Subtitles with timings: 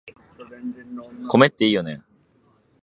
[1.29, 2.01] 米っていいよね